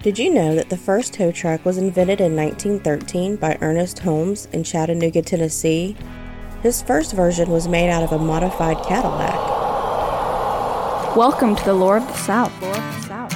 Did 0.00 0.16
you 0.16 0.32
know 0.32 0.54
that 0.54 0.68
the 0.70 0.76
first 0.76 1.12
tow 1.14 1.32
truck 1.32 1.64
was 1.64 1.76
invented 1.76 2.20
in 2.20 2.36
1913 2.36 3.34
by 3.34 3.58
Ernest 3.60 3.98
Holmes 3.98 4.46
in 4.52 4.62
Chattanooga, 4.62 5.22
Tennessee? 5.22 5.96
His 6.62 6.80
first 6.80 7.14
version 7.14 7.50
was 7.50 7.66
made 7.66 7.90
out 7.90 8.04
of 8.04 8.12
a 8.12 8.18
modified 8.18 8.80
Cadillac. 8.84 9.34
Welcome 11.16 11.56
to 11.56 11.64
the 11.64 11.74
Lore 11.74 11.96
of 11.96 12.06
the 12.06 12.14
South. 12.14 12.62
Lore 12.62 12.76
of 12.76 12.76
the 12.76 13.08
South. 13.08 13.32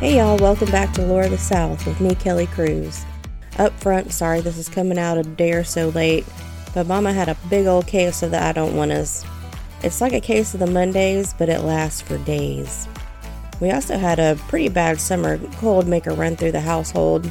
Hey 0.00 0.16
y'all, 0.16 0.38
welcome 0.38 0.70
back 0.70 0.94
to 0.94 1.02
Lore 1.02 1.24
of 1.24 1.30
the 1.30 1.36
South 1.36 1.84
with 1.86 2.00
me, 2.00 2.14
Kelly 2.14 2.46
Cruz. 2.46 3.04
Up 3.58 3.72
front, 3.80 4.12
sorry 4.12 4.40
this 4.40 4.56
is 4.56 4.68
coming 4.68 4.98
out 4.98 5.18
a 5.18 5.22
day 5.22 5.52
or 5.52 5.64
so 5.64 5.88
late, 5.88 6.24
but 6.74 6.86
Mama 6.86 7.12
had 7.12 7.28
a 7.28 7.36
big 7.50 7.66
old 7.66 7.86
case 7.86 8.22
of 8.22 8.30
the 8.30 8.40
I 8.40 8.52
don't 8.52 8.76
want 8.76 8.92
us. 8.92 9.24
It's 9.82 10.00
like 10.00 10.12
a 10.12 10.20
case 10.20 10.54
of 10.54 10.60
the 10.60 10.66
Mondays, 10.66 11.34
but 11.36 11.48
it 11.48 11.62
lasts 11.62 12.00
for 12.00 12.18
days. 12.18 12.86
We 13.60 13.72
also 13.72 13.96
had 13.96 14.18
a 14.18 14.38
pretty 14.48 14.68
bad 14.68 15.00
summer 15.00 15.38
cold 15.56 15.88
make 15.88 16.06
a 16.06 16.12
run 16.12 16.36
through 16.36 16.52
the 16.52 16.60
household. 16.60 17.30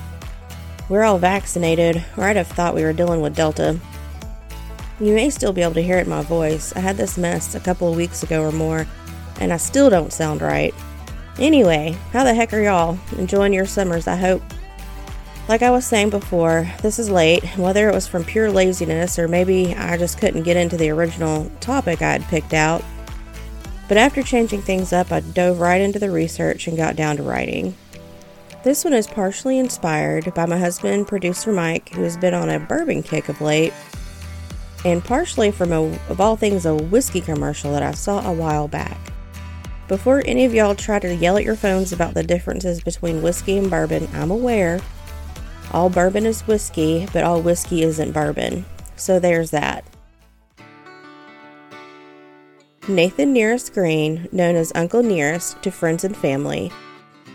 We're 0.89 1.03
all 1.03 1.17
vaccinated, 1.17 2.03
or 2.17 2.25
I'd 2.25 2.35
have 2.35 2.47
thought 2.47 2.75
we 2.75 2.83
were 2.83 2.93
dealing 2.93 3.21
with 3.21 3.35
Delta. 3.35 3.79
You 4.99 5.13
may 5.13 5.29
still 5.29 5.53
be 5.53 5.61
able 5.61 5.75
to 5.75 5.83
hear 5.83 5.97
it 5.97 6.05
in 6.05 6.09
my 6.09 6.23
voice. 6.23 6.73
I 6.75 6.79
had 6.79 6.97
this 6.97 7.17
mess 7.17 7.55
a 7.55 7.59
couple 7.59 7.89
of 7.89 7.97
weeks 7.97 8.23
ago 8.23 8.41
or 8.41 8.51
more, 8.51 8.85
and 9.39 9.53
I 9.53 9.57
still 9.57 9.89
don't 9.89 10.11
sound 10.11 10.41
right. 10.41 10.73
Anyway, 11.39 11.95
how 12.11 12.23
the 12.23 12.33
heck 12.33 12.53
are 12.53 12.61
y'all? 12.61 12.97
Enjoying 13.17 13.53
your 13.53 13.65
summers, 13.65 14.07
I 14.07 14.15
hope. 14.15 14.41
Like 15.47 15.61
I 15.61 15.71
was 15.71 15.85
saying 15.85 16.09
before, 16.09 16.69
this 16.81 16.99
is 16.99 17.09
late, 17.09 17.43
whether 17.57 17.87
it 17.87 17.93
was 17.93 18.05
from 18.05 18.25
pure 18.25 18.51
laziness 18.51 19.17
or 19.17 19.29
maybe 19.29 19.73
I 19.73 19.95
just 19.95 20.19
couldn't 20.19 20.43
get 20.43 20.57
into 20.57 20.75
the 20.75 20.89
original 20.89 21.49
topic 21.61 22.01
I 22.01 22.11
had 22.11 22.23
picked 22.23 22.53
out. 22.53 22.83
But 23.87 23.95
after 23.95 24.21
changing 24.21 24.63
things 24.63 24.91
up, 24.91 25.09
I 25.09 25.21
dove 25.21 25.61
right 25.61 25.79
into 25.79 25.99
the 25.99 26.11
research 26.11 26.67
and 26.67 26.75
got 26.75 26.97
down 26.97 27.15
to 27.17 27.23
writing. 27.23 27.75
This 28.65 28.83
one 28.83 28.93
is 28.93 29.07
partially 29.07 29.57
inspired 29.57 30.33
by 30.33 30.45
my 30.45 30.57
husband, 30.57 31.07
producer 31.07 31.53
Mike, 31.53 31.89
who 31.89 32.01
has 32.01 32.17
been 32.17 32.33
on 32.33 32.49
a 32.49 32.59
bourbon 32.59 33.01
kick 33.01 33.29
of 33.29 33.39
late, 33.39 33.71
and 34.83 35.01
partially 35.01 35.51
from, 35.51 35.71
a, 35.71 35.83
of 36.09 36.19
all 36.19 36.35
things, 36.35 36.65
a 36.65 36.75
whiskey 36.75 37.21
commercial 37.21 37.71
that 37.71 37.83
I 37.83 37.93
saw 37.93 38.29
a 38.29 38.33
while 38.33 38.67
back. 38.67 38.97
Before 39.87 40.21
any 40.25 40.43
of 40.43 40.53
y'all 40.53 40.75
try 40.75 40.99
to 40.99 41.15
yell 41.15 41.37
at 41.37 41.45
your 41.45 41.55
phones 41.55 41.93
about 41.93 42.13
the 42.13 42.23
differences 42.23 42.81
between 42.81 43.21
whiskey 43.21 43.57
and 43.57 43.69
bourbon, 43.69 44.09
I'm 44.13 44.31
aware. 44.31 44.81
All 45.71 45.89
bourbon 45.89 46.25
is 46.25 46.47
whiskey, 46.47 47.07
but 47.11 47.23
all 47.23 47.41
whiskey 47.41 47.83
isn't 47.83 48.13
bourbon. 48.13 48.65
So 48.95 49.19
there's 49.19 49.51
that. 49.51 49.83
Nathan 52.87 53.33
Nearest 53.33 53.73
Green, 53.73 54.29
known 54.31 54.55
as 54.55 54.71
Uncle 54.73 55.03
Nearest 55.03 55.61
to 55.61 55.71
friends 55.71 56.05
and 56.05 56.15
family, 56.15 56.71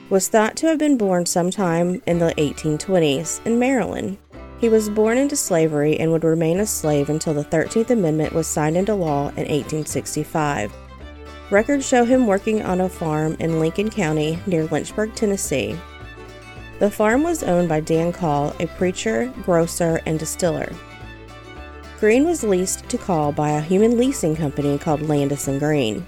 was 0.08 0.28
thought 0.28 0.56
to 0.56 0.66
have 0.66 0.78
been 0.78 0.96
born 0.96 1.26
sometime 1.26 2.00
in 2.06 2.18
the 2.18 2.34
1820s 2.38 3.44
in 3.46 3.58
Maryland. 3.58 4.16
He 4.58 4.68
was 4.68 4.88
born 4.88 5.18
into 5.18 5.36
slavery 5.36 5.98
and 5.98 6.10
would 6.12 6.24
remain 6.24 6.60
a 6.60 6.66
slave 6.66 7.10
until 7.10 7.34
the 7.34 7.44
13th 7.44 7.90
Amendment 7.90 8.32
was 8.32 8.46
signed 8.46 8.76
into 8.76 8.94
law 8.94 9.28
in 9.30 9.48
1865. 9.48 10.72
Records 11.50 11.86
show 11.86 12.04
him 12.04 12.26
working 12.26 12.62
on 12.62 12.80
a 12.80 12.88
farm 12.88 13.36
in 13.38 13.60
Lincoln 13.60 13.90
County 13.90 14.38
near 14.46 14.64
Lynchburg, 14.66 15.14
Tennessee. 15.14 15.76
The 16.78 16.90
farm 16.90 17.22
was 17.22 17.42
owned 17.42 17.68
by 17.68 17.80
Dan 17.80 18.12
Call, 18.12 18.54
a 18.58 18.66
preacher, 18.66 19.32
grocer, 19.42 20.00
and 20.04 20.18
distiller. 20.18 20.72
Green 22.00 22.24
was 22.24 22.42
leased 22.42 22.88
to 22.88 22.98
Call 22.98 23.30
by 23.30 23.50
a 23.50 23.60
human 23.60 23.96
leasing 23.96 24.34
company 24.34 24.78
called 24.78 25.02
Landis 25.02 25.46
and 25.46 25.60
Green. 25.60 26.06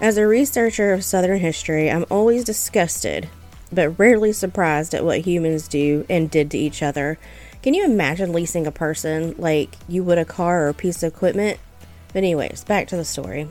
As 0.00 0.18
a 0.18 0.26
researcher 0.26 0.92
of 0.92 1.02
Southern 1.02 1.38
history, 1.38 1.90
I'm 1.90 2.04
always 2.10 2.44
disgusted, 2.44 3.30
but 3.72 3.98
rarely 3.98 4.32
surprised 4.32 4.92
at 4.92 5.04
what 5.04 5.20
humans 5.20 5.66
do 5.66 6.04
and 6.10 6.30
did 6.30 6.50
to 6.50 6.58
each 6.58 6.82
other. 6.82 7.18
Can 7.62 7.72
you 7.72 7.86
imagine 7.86 8.34
leasing 8.34 8.66
a 8.66 8.70
person 8.70 9.34
like 9.38 9.76
you 9.88 10.04
would 10.04 10.18
a 10.18 10.26
car 10.26 10.64
or 10.64 10.68
a 10.68 10.74
piece 10.74 11.02
of 11.02 11.14
equipment? 11.14 11.58
But, 12.08 12.18
anyways, 12.18 12.64
back 12.64 12.88
to 12.88 12.96
the 12.96 13.04
story. 13.06 13.48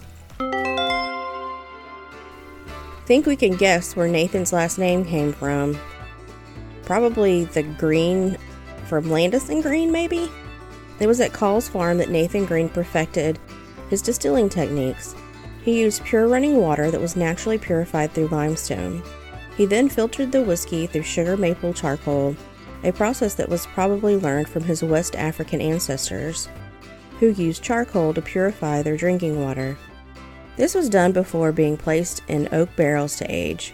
Think 3.05 3.25
we 3.25 3.35
can 3.35 3.55
guess 3.57 3.95
where 3.95 4.07
Nathan's 4.07 4.53
last 4.53 4.77
name 4.77 5.03
came 5.03 5.33
from. 5.33 5.77
Probably 6.83 7.45
the 7.45 7.63
Green 7.63 8.37
from 8.85 9.11
Landis 9.11 9.49
and 9.49 9.61
Green, 9.61 9.91
maybe? 9.91 10.31
It 10.99 11.07
was 11.07 11.19
at 11.19 11.33
Call's 11.33 11.67
farm 11.67 11.97
that 11.97 12.09
Nathan 12.09 12.45
Green 12.45 12.69
perfected 12.69 13.39
his 13.89 14.01
distilling 14.01 14.47
techniques. 14.47 15.15
He 15.63 15.81
used 15.81 16.03
pure 16.03 16.27
running 16.27 16.57
water 16.57 16.91
that 16.91 17.01
was 17.01 17.15
naturally 17.15 17.57
purified 17.57 18.11
through 18.11 18.27
limestone. 18.27 19.03
He 19.57 19.65
then 19.65 19.89
filtered 19.89 20.31
the 20.31 20.41
whiskey 20.41 20.87
through 20.87 21.03
sugar 21.03 21.37
maple 21.37 21.73
charcoal, 21.73 22.35
a 22.83 22.91
process 22.91 23.33
that 23.35 23.49
was 23.49 23.67
probably 23.67 24.15
learned 24.15 24.49
from 24.49 24.63
his 24.63 24.83
West 24.83 25.15
African 25.15 25.61
ancestors 25.61 26.49
who 27.19 27.27
used 27.27 27.63
charcoal 27.63 28.13
to 28.13 28.21
purify 28.21 28.81
their 28.81 28.97
drinking 28.97 29.41
water. 29.41 29.77
This 30.55 30.75
was 30.75 30.89
done 30.89 31.11
before 31.11 31.51
being 31.51 31.77
placed 31.77 32.21
in 32.27 32.47
oak 32.51 32.69
barrels 32.75 33.15
to 33.17 33.25
age, 33.27 33.73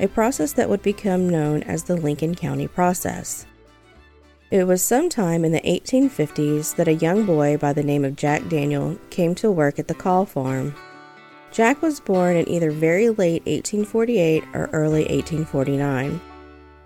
a 0.00 0.08
process 0.08 0.52
that 0.54 0.68
would 0.68 0.82
become 0.82 1.28
known 1.28 1.62
as 1.62 1.84
the 1.84 1.96
Lincoln 1.96 2.34
County 2.34 2.66
process. 2.66 3.46
It 4.50 4.64
was 4.64 4.82
sometime 4.82 5.44
in 5.44 5.52
the 5.52 5.60
1850s 5.60 6.76
that 6.76 6.88
a 6.88 6.94
young 6.94 7.26
boy 7.26 7.56
by 7.56 7.72
the 7.72 7.82
name 7.82 8.04
of 8.04 8.16
Jack 8.16 8.48
Daniel 8.48 8.98
came 9.10 9.34
to 9.36 9.50
work 9.50 9.78
at 9.78 9.88
the 9.88 9.94
Call 9.94 10.24
farm. 10.24 10.74
Jack 11.52 11.80
was 11.80 12.00
born 12.00 12.36
in 12.36 12.48
either 12.48 12.70
very 12.70 13.08
late 13.08 13.46
1848 13.46 14.44
or 14.52 14.68
early 14.72 15.02
1849. 15.02 16.20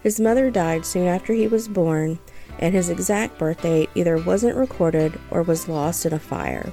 His 0.03 0.21
mother 0.21 0.50
died 0.50 0.87
soon 0.87 1.06
after 1.06 1.33
he 1.33 1.49
was 1.49 1.69
born, 1.69 2.19
and 2.59 2.75
his 2.75 2.89
exact 2.89 3.39
birth 3.39 3.62
date 3.62 3.91
either 3.95 4.19
wasn't 4.19 4.56
recorded 4.56 5.19
or 5.31 5.43
was 5.43 5.69
lost 5.69 6.06
in 6.06 6.12
a 6.12 6.19
fire. 6.19 6.71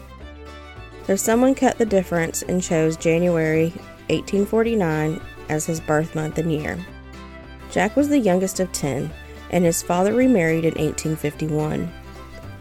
So 1.07 1.15
someone 1.15 1.55
cut 1.55 1.77
the 1.77 1.85
difference 1.85 2.41
and 2.41 2.61
chose 2.61 2.97
January 2.97 3.69
1849 4.09 5.21
as 5.47 5.65
his 5.65 5.79
birth 5.79 6.13
month 6.13 6.37
and 6.37 6.51
year. 6.51 6.77
Jack 7.71 7.95
was 7.95 8.09
the 8.09 8.19
youngest 8.19 8.59
of 8.59 8.69
10, 8.73 9.09
and 9.51 9.63
his 9.63 9.81
father 9.81 10.13
remarried 10.13 10.65
in 10.65 10.73
1851. 10.73 11.89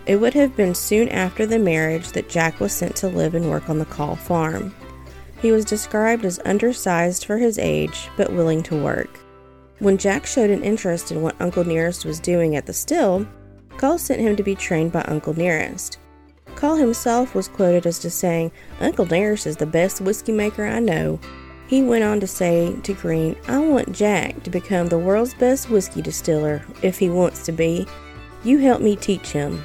It 0.07 0.17
would 0.17 0.35
have 0.35 0.55
been 0.55 0.77
soon 0.77 1.09
after 1.09 1.45
the 1.45 1.59
marriage 1.59 2.13
that 2.13 2.29
Jack 2.29 2.61
was 2.61 2.73
sent 2.73 2.95
to 2.97 3.09
live 3.09 3.35
and 3.35 3.51
work 3.51 3.69
on 3.69 3.81
the 3.81 3.85
Call 3.85 4.15
farm. 4.15 4.73
He 5.43 5.51
was 5.51 5.65
described 5.65 6.25
as 6.25 6.39
undersized 6.45 7.25
for 7.25 7.39
his 7.39 7.59
age, 7.59 8.09
but 8.17 8.33
willing 8.33 8.63
to 8.65 8.81
work. 8.81 9.19
When 9.81 9.99
Jack 9.99 10.25
showed 10.25 10.51
an 10.51 10.63
interest 10.63 11.11
in 11.11 11.21
what 11.21 11.35
Uncle 11.41 11.65
Nearest 11.65 12.05
was 12.05 12.21
doing 12.21 12.55
at 12.55 12.67
the 12.67 12.73
still, 12.73 13.27
Call 13.77 13.99
sent 13.99 14.21
him 14.21 14.37
to 14.37 14.45
be 14.45 14.55
trained 14.55 14.93
by 14.93 15.03
Uncle 15.03 15.35
Nearest. 15.35 15.99
Call 16.57 16.77
himself 16.77 17.35
was 17.35 17.49
quoted 17.49 17.87
as 17.87 17.99
just 17.99 18.19
saying, 18.19 18.51
Uncle 18.81 19.05
Nearest 19.05 19.47
is 19.47 19.57
the 19.57 19.67
best 19.67 20.01
whiskey 20.01 20.33
maker 20.33 20.65
I 20.65 20.81
know. 20.81 21.21
He 21.69 21.83
went 21.83 22.03
on 22.03 22.19
to 22.21 22.27
say 22.27 22.75
to 22.83 22.95
Green, 22.95 23.37
I 23.47 23.59
want 23.59 23.93
Jack 23.93 24.43
to 24.45 24.51
become 24.51 24.87
the 24.87 24.99
world's 24.99 25.35
best 25.35 25.69
whiskey 25.69 26.01
distiller, 26.01 26.65
if 26.81 26.99
he 26.99 27.11
wants 27.11 27.45
to 27.45 27.53
be. 27.53 27.87
You 28.43 28.59
help 28.59 28.81
me 28.81 28.97
teach 28.97 29.33
him. 29.33 29.63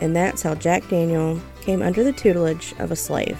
And 0.00 0.16
that's 0.16 0.42
how 0.42 0.56
Jack 0.56 0.88
Daniel 0.88 1.40
came 1.60 1.82
under 1.82 2.02
the 2.02 2.12
tutelage 2.12 2.74
of 2.80 2.90
a 2.90 2.96
slave. 2.96 3.38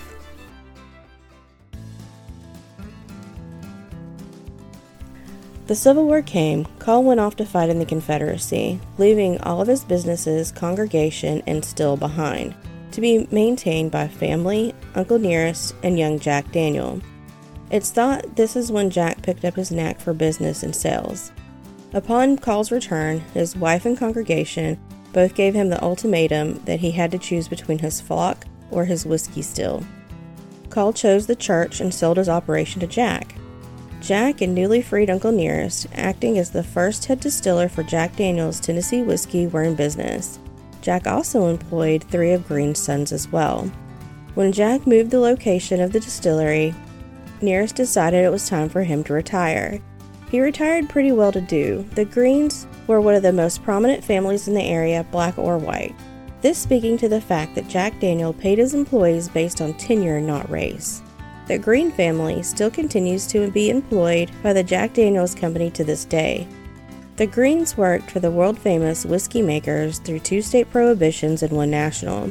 The 5.66 5.74
Civil 5.74 6.06
War 6.06 6.22
came, 6.22 6.64
Call 6.78 7.04
went 7.04 7.20
off 7.20 7.36
to 7.36 7.44
fight 7.44 7.68
in 7.68 7.78
the 7.78 7.84
Confederacy, 7.84 8.80
leaving 8.96 9.38
all 9.42 9.60
of 9.60 9.68
his 9.68 9.84
businesses, 9.84 10.50
congregation, 10.52 11.42
and 11.46 11.62
still 11.62 11.96
behind, 11.96 12.54
to 12.98 13.02
be 13.02 13.28
maintained 13.30 13.92
by 13.92 14.08
family, 14.08 14.74
Uncle 14.96 15.20
Nearest, 15.20 15.72
and 15.84 15.96
young 15.96 16.18
Jack 16.18 16.50
Daniel. 16.50 17.00
It's 17.70 17.92
thought 17.92 18.34
this 18.34 18.56
is 18.56 18.72
when 18.72 18.90
Jack 18.90 19.22
picked 19.22 19.44
up 19.44 19.54
his 19.54 19.70
knack 19.70 20.00
for 20.00 20.12
business 20.12 20.64
and 20.64 20.74
sales. 20.74 21.30
Upon 21.92 22.36
Call's 22.36 22.72
return, 22.72 23.20
his 23.34 23.54
wife 23.54 23.86
and 23.86 23.96
congregation 23.96 24.80
both 25.12 25.36
gave 25.36 25.54
him 25.54 25.68
the 25.68 25.80
ultimatum 25.80 26.60
that 26.64 26.80
he 26.80 26.90
had 26.90 27.12
to 27.12 27.18
choose 27.18 27.46
between 27.46 27.78
his 27.78 28.00
flock 28.00 28.44
or 28.72 28.84
his 28.84 29.06
whiskey 29.06 29.42
still. 29.42 29.84
Call 30.68 30.92
chose 30.92 31.28
the 31.28 31.36
church 31.36 31.80
and 31.80 31.94
sold 31.94 32.16
his 32.16 32.28
operation 32.28 32.80
to 32.80 32.88
Jack. 32.88 33.36
Jack 34.00 34.40
and 34.40 34.56
newly 34.56 34.82
freed 34.82 35.08
Uncle 35.08 35.30
Nearest, 35.30 35.86
acting 35.92 36.36
as 36.36 36.50
the 36.50 36.64
first 36.64 37.04
head 37.04 37.20
distiller 37.20 37.68
for 37.68 37.84
Jack 37.84 38.16
Daniels 38.16 38.58
Tennessee 38.58 39.02
whiskey, 39.02 39.46
were 39.46 39.62
in 39.62 39.76
business. 39.76 40.40
Jack 40.80 41.06
also 41.06 41.46
employed 41.48 42.04
three 42.04 42.32
of 42.32 42.46
Green's 42.46 42.78
sons 42.78 43.12
as 43.12 43.28
well. 43.28 43.70
When 44.34 44.52
Jack 44.52 44.86
moved 44.86 45.10
the 45.10 45.20
location 45.20 45.80
of 45.80 45.92
the 45.92 46.00
distillery, 46.00 46.74
Nearest 47.40 47.76
decided 47.76 48.24
it 48.24 48.30
was 48.30 48.48
time 48.48 48.68
for 48.68 48.82
him 48.82 49.04
to 49.04 49.12
retire. 49.12 49.80
He 50.30 50.40
retired 50.40 50.88
pretty 50.88 51.12
well 51.12 51.32
to 51.32 51.40
do. 51.40 51.86
The 51.94 52.04
Greens 52.04 52.66
were 52.86 53.00
one 53.00 53.14
of 53.14 53.22
the 53.22 53.32
most 53.32 53.62
prominent 53.62 54.04
families 54.04 54.48
in 54.48 54.54
the 54.54 54.62
area, 54.62 55.06
black 55.10 55.38
or 55.38 55.56
white. 55.56 55.94
This 56.40 56.58
speaking 56.58 56.98
to 56.98 57.08
the 57.08 57.20
fact 57.20 57.54
that 57.54 57.68
Jack 57.68 57.98
Daniel 58.00 58.32
paid 58.32 58.58
his 58.58 58.74
employees 58.74 59.28
based 59.28 59.60
on 59.60 59.74
tenure, 59.74 60.20
not 60.20 60.50
race. 60.50 61.02
The 61.46 61.58
Green 61.58 61.90
family 61.90 62.42
still 62.42 62.70
continues 62.70 63.26
to 63.28 63.50
be 63.50 63.70
employed 63.70 64.30
by 64.42 64.52
the 64.52 64.62
Jack 64.62 64.92
Daniels 64.92 65.34
Company 65.34 65.70
to 65.70 65.84
this 65.84 66.04
day. 66.04 66.46
The 67.18 67.26
Greens 67.26 67.76
worked 67.76 68.12
for 68.12 68.20
the 68.20 68.30
world 68.30 68.56
famous 68.56 69.04
whiskey 69.04 69.42
makers 69.42 69.98
through 69.98 70.20
two 70.20 70.40
state 70.40 70.70
prohibitions 70.70 71.42
and 71.42 71.50
one 71.50 71.68
national. 71.68 72.30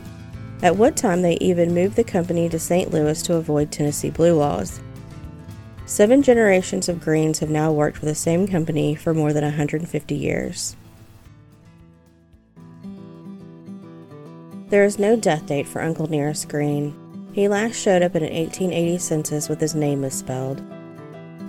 At 0.63 0.77
one 0.77 0.95
time, 0.95 1.21
they 1.21 1.33
even 1.41 1.73
moved 1.73 1.97
the 1.97 2.05
company 2.05 2.47
to 2.47 2.57
St. 2.57 2.89
Louis 2.89 3.21
to 3.23 3.35
avoid 3.35 3.69
Tennessee 3.69 4.11
blue 4.11 4.33
laws. 4.33 4.79
Seven 5.85 6.23
generations 6.23 6.87
of 6.87 7.01
Greens 7.01 7.39
have 7.39 7.49
now 7.49 7.69
worked 7.69 7.97
for 7.97 8.05
the 8.05 8.15
same 8.15 8.47
company 8.47 8.95
for 8.95 9.13
more 9.13 9.33
than 9.33 9.43
150 9.43 10.15
years. 10.15 10.77
There 14.69 14.85
is 14.85 14.97
no 14.97 15.17
death 15.17 15.47
date 15.47 15.67
for 15.67 15.81
Uncle 15.81 16.09
Nearest 16.09 16.47
Green. 16.47 16.95
He 17.33 17.49
last 17.49 17.75
showed 17.75 18.03
up 18.03 18.15
in 18.15 18.23
an 18.23 18.33
1880 18.33 18.99
census 18.99 19.49
with 19.49 19.59
his 19.59 19.75
name 19.75 19.99
misspelled. 19.99 20.63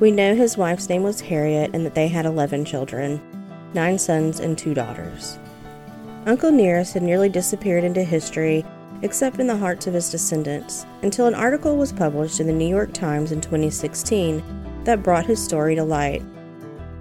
We 0.01 0.13
know 0.13 0.37
his 0.37 0.57
wife's 0.57 0.89
name 0.89 1.03
was 1.03 1.21
Harriet 1.21 1.73
and 1.75 1.85
that 1.85 1.97
they 1.97 2.07
had 2.07 2.25
11 2.25 2.65
children 2.65 3.21
nine 3.75 3.99
sons 3.99 4.41
and 4.41 4.57
two 4.57 4.73
daughters. 4.73 5.39
Uncle 6.25 6.51
Nearest 6.51 6.95
had 6.95 7.03
nearly 7.03 7.29
disappeared 7.29 7.85
into 7.85 8.03
history 8.03 8.65
except 9.03 9.41
in 9.41 9.47
the 9.47 9.57
hearts 9.57 9.87
of 9.87 9.95
his 9.95 10.11
descendants, 10.11 10.87
until 11.03 11.27
an 11.27 11.35
article 11.35 11.77
was 11.77 11.93
published 11.93 12.41
in 12.41 12.47
the 12.47 12.53
New 12.53 12.69
York 12.69 12.93
Times 12.93 13.33
in 13.33 13.41
2016 13.41 14.43
that 14.85 15.03
brought 15.03 15.27
his 15.27 15.43
story 15.43 15.75
to 15.75 15.85
light. 15.85 16.23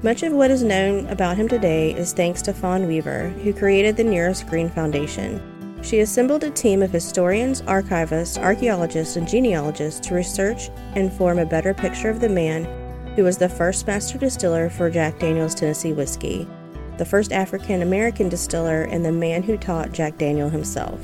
Much 0.04 0.24
of 0.24 0.34
what 0.34 0.52
is 0.52 0.62
known 0.62 1.08
about 1.08 1.38
him 1.38 1.48
today 1.48 1.94
is 1.94 2.14
thanks 2.14 2.42
to 2.44 2.54
Fawn 2.54 2.88
Weaver, 2.88 3.30
who 3.30 3.54
created 3.54 3.96
the 3.96 4.04
Nearest 4.04 4.48
Green 4.48 4.70
Foundation. 4.70 5.42
She 5.82 6.00
assembled 6.00 6.44
a 6.44 6.52
team 6.52 6.84
of 6.84 6.92
historians, 6.92 7.62
archivists, 7.64 8.42
archaeologists, 8.42 9.16
and 9.16 9.28
genealogists 9.28 10.06
to 10.08 10.16
research 10.16 10.70
and 10.94 11.12
form 11.14 11.40
a 11.40 11.46
better 11.46 11.74
picture 11.74 12.10
of 12.10 12.20
the 12.20 12.30
man 12.30 12.66
who 13.18 13.24
was 13.24 13.40
the 13.40 13.50
first 13.50 13.88
master 13.88 14.16
distiller 14.20 14.70
for 14.70 14.92
Jack 14.92 15.18
Daniels 15.18 15.56
Tennessee 15.56 15.92
whiskey, 15.92 16.48
the 17.00 17.06
first 17.06 17.32
African 17.32 17.82
American 17.82 18.30
distiller, 18.30 18.84
and 18.84 19.04
the 19.04 19.12
man 19.12 19.42
who 19.42 19.58
taught 19.58 19.92
Jack 19.92 20.20
Daniel 20.20 20.50
himself. 20.50 21.04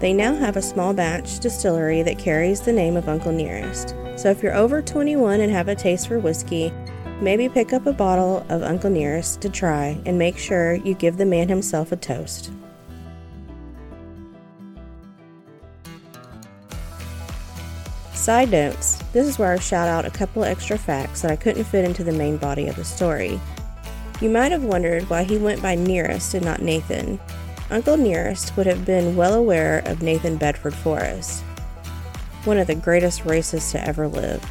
They 0.00 0.12
now 0.12 0.34
have 0.34 0.56
a 0.56 0.62
small 0.62 0.92
batch 0.92 1.38
distillery 1.38 2.02
that 2.02 2.18
carries 2.18 2.60
the 2.60 2.72
name 2.72 2.96
of 2.96 3.08
Uncle 3.08 3.30
Nearest. 3.30 3.94
So 4.16 4.28
if 4.28 4.42
you're 4.42 4.56
over 4.56 4.82
21 4.82 5.40
and 5.40 5.52
have 5.52 5.68
a 5.68 5.76
taste 5.76 6.08
for 6.08 6.18
whiskey, 6.18 6.72
maybe 7.20 7.48
pick 7.48 7.72
up 7.72 7.86
a 7.86 7.92
bottle 7.92 8.44
of 8.48 8.64
Uncle 8.64 8.90
Nearest 8.90 9.40
to 9.42 9.48
try 9.48 10.00
and 10.06 10.18
make 10.18 10.36
sure 10.36 10.74
you 10.74 10.94
give 10.94 11.16
the 11.16 11.24
man 11.24 11.48
himself 11.48 11.92
a 11.92 11.96
toast. 11.96 12.50
Side 18.14 18.50
notes 18.50 18.99
this 19.12 19.26
is 19.26 19.38
where 19.38 19.52
I 19.52 19.58
shout 19.58 19.88
out 19.88 20.04
a 20.04 20.10
couple 20.10 20.44
extra 20.44 20.78
facts 20.78 21.22
that 21.22 21.30
I 21.30 21.36
couldn't 21.36 21.64
fit 21.64 21.84
into 21.84 22.04
the 22.04 22.12
main 22.12 22.36
body 22.36 22.68
of 22.68 22.76
the 22.76 22.84
story. 22.84 23.40
You 24.20 24.30
might 24.30 24.52
have 24.52 24.64
wondered 24.64 25.08
why 25.08 25.24
he 25.24 25.38
went 25.38 25.62
by 25.62 25.74
Nearest 25.74 26.34
and 26.34 26.44
not 26.44 26.62
Nathan. 26.62 27.18
Uncle 27.70 27.96
Nearest 27.96 28.56
would 28.56 28.66
have 28.66 28.84
been 28.84 29.16
well 29.16 29.34
aware 29.34 29.78
of 29.86 30.02
Nathan 30.02 30.36
Bedford 30.36 30.74
Forrest, 30.74 31.42
one 32.44 32.58
of 32.58 32.66
the 32.66 32.74
greatest 32.74 33.22
racists 33.22 33.72
to 33.72 33.86
ever 33.86 34.06
live. 34.06 34.44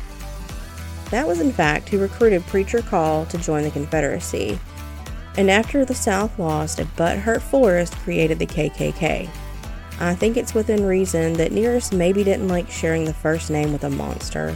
That 1.12 1.28
was, 1.28 1.40
in 1.40 1.52
fact, 1.52 1.90
who 1.90 2.00
recruited 2.00 2.46
Preacher 2.48 2.82
Call 2.82 3.26
to 3.28 3.38
join 3.38 3.64
the 3.64 3.72
Confederacy. 3.72 4.60
And 5.38 5.50
after 5.50 5.86
the 5.86 5.96
South 5.96 6.38
lost, 6.38 6.80
a 6.80 6.86
butthurt 6.86 7.42
Forrest 7.42 7.96
created 7.98 8.40
the 8.40 8.46
KKK. 8.46 9.30
I 10.02 10.16
think 10.16 10.38
it's 10.38 10.54
within 10.54 10.86
reason 10.86 11.34
that 11.34 11.52
Nearest 11.52 11.94
maybe 11.94 12.24
didn't 12.24 12.48
like 12.48 12.70
sharing 12.70 13.04
the 13.04 13.14
first 13.14 13.50
name 13.50 13.74
with 13.74 13.84
a 13.84 13.90
monster. 13.90 14.56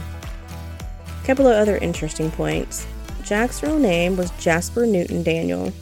A 1.06 1.26
couple 1.26 1.46
of 1.46 1.54
other 1.56 1.76
interesting 1.76 2.30
points. 2.30 2.86
Jack's 3.22 3.62
real 3.62 3.78
name 3.78 4.16
was 4.16 4.30
Jasper 4.32 4.86
Newton 4.86 5.22
Daniel, 5.22 5.72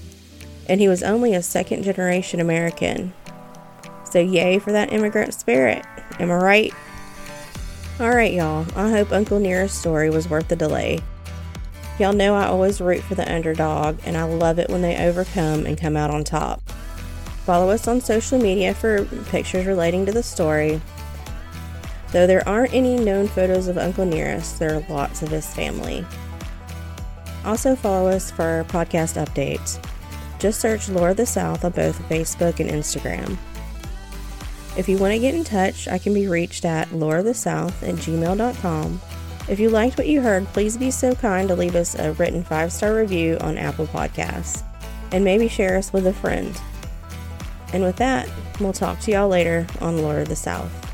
and 0.69 0.81
he 0.81 0.89
was 0.89 1.03
only 1.03 1.35
a 1.35 1.43
second 1.43 1.85
generation 1.85 2.41
American. 2.41 3.13
So, 4.11 4.19
yay 4.19 4.59
for 4.59 4.73
that 4.73 4.93
immigrant 4.93 5.33
spirit. 5.33 5.85
Am 6.19 6.31
I 6.31 6.37
right? 6.37 6.73
Alright, 8.01 8.33
y'all. 8.33 8.67
I 8.75 8.91
hope 8.91 9.13
Uncle 9.13 9.39
Nearest's 9.39 9.79
story 9.79 10.11
was 10.11 10.29
worth 10.29 10.49
the 10.49 10.57
delay. 10.57 10.99
Y'all 11.99 12.13
know 12.13 12.35
I 12.35 12.47
always 12.47 12.81
root 12.81 13.03
for 13.03 13.15
the 13.15 13.33
underdog, 13.33 13.99
and 14.05 14.17
I 14.17 14.25
love 14.25 14.59
it 14.59 14.71
when 14.71 14.83
they 14.83 15.07
overcome 15.07 15.67
and 15.67 15.79
come 15.79 15.97
out 15.97 16.11
on 16.11 16.25
top. 16.25 16.63
Follow 17.45 17.71
us 17.71 17.89
on 17.89 18.01
social 18.01 18.39
media 18.39 18.73
for 18.75 19.05
pictures 19.27 19.67
relating 19.67 20.07
to 20.07 20.13
the 20.13 20.23
story. 20.23 20.81
Though 22.13 22.27
there 22.27 22.47
aren't 22.49 22.75
any 22.75 22.97
known 22.99 23.27
photos 23.27 23.69
of 23.69 23.79
Uncle 23.79 24.05
Nearest, 24.05 24.59
there 24.59 24.75
are 24.75 24.87
lots 24.89 25.23
of 25.23 25.31
his 25.31 25.53
family. 25.53 26.05
Also, 27.45 27.75
follow 27.75 28.09
us 28.09 28.31
for 28.31 28.65
podcast 28.69 29.23
updates. 29.23 29.85
Just 30.39 30.61
search 30.61 30.89
Lore 30.89 31.11
of 31.11 31.17
the 31.17 31.27
South 31.27 31.65
on 31.65 31.73
both 31.73 31.99
Facebook 32.09 32.61
and 32.61 32.71
Instagram. 32.71 33.37
If 34.77 34.89
you 34.89 34.99
want 34.99 35.13
to 35.13 35.19
get 35.19 35.35
in 35.35 35.45
touch, 35.45 35.89
I 35.89 35.99
can 35.99 36.15
be 36.15 36.29
reached 36.29 36.65
at 36.65 36.89
loreofthesouth 36.89 37.83
at 37.83 37.95
gmail.com. 37.97 39.01
If 39.49 39.59
you 39.59 39.71
liked 39.71 39.99
what 39.99 40.07
you 40.07 40.21
heard, 40.21 40.47
please 40.47 40.77
be 40.77 40.91
so 40.91 41.15
kind 41.15 41.49
to 41.49 41.57
leave 41.57 41.75
us 41.75 41.95
a 41.99 42.13
written 42.13 42.45
five 42.45 42.73
star 42.73 42.95
review 42.95 43.37
on 43.41 43.59
Apple 43.59 43.87
Podcasts 43.87 44.63
and 45.11 45.25
maybe 45.25 45.49
share 45.49 45.77
us 45.77 45.93
with 45.93 46.07
a 46.07 46.13
friend. 46.13 46.59
And 47.73 47.83
with 47.83 47.97
that, 47.97 48.29
we'll 48.61 48.73
talk 48.73 49.01
to 49.01 49.11
y'all 49.11 49.29
later 49.29 49.67
on 49.81 49.99
Lore 49.99 50.21
of 50.21 50.29
the 50.29 50.37
South. 50.37 50.92